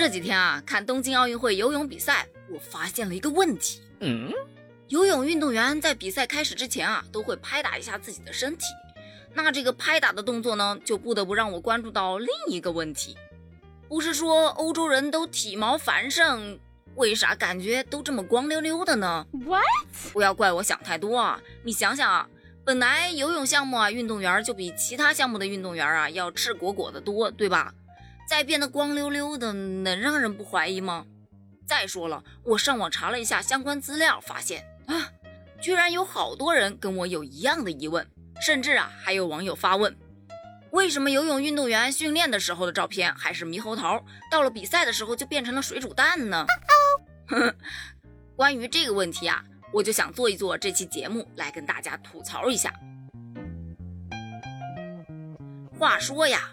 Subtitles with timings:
[0.00, 3.82] 这几天啊，看东京奥运会游泳比赛，我发现了一个问题。
[3.98, 4.32] 嗯，
[4.88, 8.64] 游泳运动员在比赛开始之前啊，都会拍打一下自己的身体。
[9.34, 13.14] 那这个拍打的动作呢，就不得不让我关注到另一个问题：
[13.90, 16.58] 不是说欧洲人都体毛繁盛，
[16.94, 19.62] 为啥感觉都这么光溜溜的呢？What？
[20.14, 21.38] 不要怪我想太多啊！
[21.62, 22.26] 你想想啊，
[22.64, 27.74] 本来游泳项目啊，运动员就比其他项目的运动员啊要赤果果的多，对吧？
[28.30, 31.04] 再变得光溜溜的，能让人不怀疑吗？
[31.66, 35.10] 再说了，我上网查了一下相关资料，发现啊，
[35.60, 38.06] 居然有好多人跟我有一样的疑问，
[38.40, 39.96] 甚至啊，还有网友发问：
[40.70, 46.46] 为什么游泳运动员训练的时候的照片还是猕猴桃，到了比赛的时候就变成了水煮蛋呢？
[48.36, 52.72] 关于这个问题啊，我就想做一做这期节目来跟大家吐槽一下。
[55.76, 56.48] 话说呀。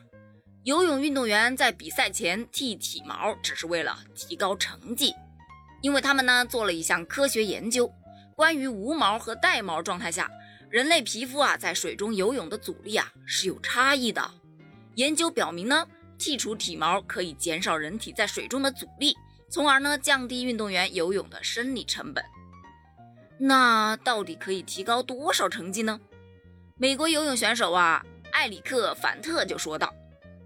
[0.67, 5.15] 游泳运动员在比赛前剃体毛，只是为了提高成绩，
[5.81, 7.89] 因为他们呢做了一项科学研究，
[8.35, 10.29] 关于无毛和带毛状态下
[10.69, 14.29] 人类皮肤啊在水中游泳的阻力啊是有差异的。
[14.95, 15.87] 研究表明呢，
[16.19, 19.15] 剔除体毛可以减少人体在水中的阻力，
[19.49, 22.21] 从而呢降低运动员游泳的生理成本。
[23.39, 26.01] 那到底可以提高多少成绩呢？
[26.75, 29.93] 美国游泳选手啊艾里克·凡特就说道。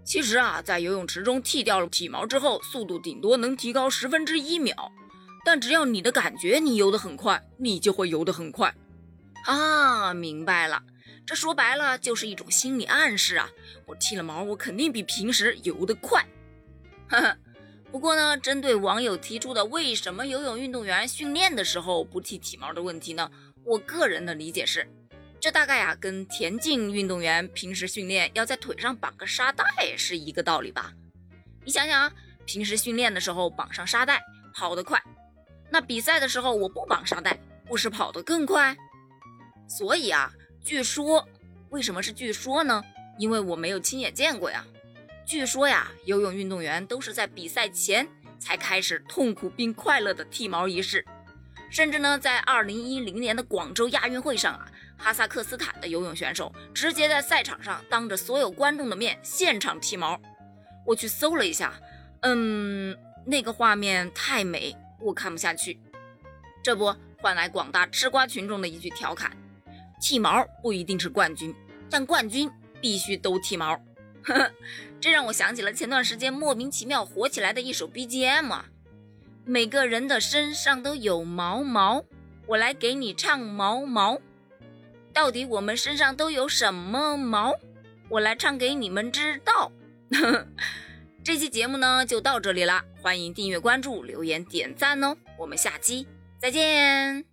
[0.04, 4.92] 其实啊，在游泳池中剃掉了体毛之后，速度顶多能提高十分之一秒。
[5.44, 8.74] 但只要你的感觉你游得很快，你就会游得很快。
[9.44, 10.82] 啊，明白了，
[11.26, 13.50] 这说白了就是一种心理暗示啊！
[13.86, 16.24] 我剃了毛，我肯定比平时游得快。
[17.08, 17.36] 呵呵。
[17.90, 23.30] 不过呢，针对网友提出的为什么游泳运动员训练的时候不剃体毛的问题呢，
[23.64, 24.88] 我个人的理解是。
[25.42, 29.64] 这大概啊，跟田径运动员平时训练要在腿上绑个沙袋
[29.96, 30.92] 是一个道理吧？
[31.64, 32.12] 你想想啊，
[32.46, 34.22] 平时训练的时候绑上沙袋，
[34.54, 35.02] 跑得快，
[35.68, 37.36] 那比赛的时候我不绑沙袋，
[37.66, 38.76] 不是跑得更快？
[39.66, 40.32] 所以啊，
[40.62, 41.28] 据说，
[41.70, 42.80] 为什么是据说呢？
[43.18, 44.64] 因为我没有亲眼见过呀。
[45.26, 48.06] 据说呀，游泳运动员都是在比赛前
[48.38, 51.04] 才开始痛苦并快乐的剃毛仪式，
[51.68, 54.70] 甚至呢，在二零一零年的广州亚运会上啊。
[55.02, 60.16] 哈萨克斯坦的游泳选手直接在赛场上当着所有观众的面现场剃毛，
[60.86, 61.74] 我去搜了一下，
[62.20, 62.96] 嗯，
[63.26, 65.80] 那个画面太美，我看不下去。
[66.62, 69.36] 这不换来广大吃瓜群众的一句调侃：
[70.00, 71.52] 剃毛不一定是冠军，
[71.90, 72.48] 但冠军
[72.80, 73.74] 必须都剃毛。
[74.22, 74.52] 呵 呵，
[75.00, 78.66] 这让我想起了前段时间莫名其妙火起来的一首 BGM 啊，
[79.44, 82.04] 每个人的身上都有毛毛，
[82.46, 84.20] 我来给你唱毛毛。
[85.12, 87.54] 到底我们身上都有什么毛？
[88.08, 89.70] 我来唱给你们知道。
[91.24, 95.16] 这期节目呢就到这里了，欢迎订阅、关注、留言、点赞哦！
[95.38, 96.06] 我们下期
[96.40, 97.31] 再见。